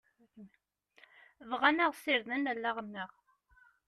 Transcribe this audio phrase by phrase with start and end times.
[1.49, 3.09] Bɣan ad ɣ-sirden allaɣ-nneɣ.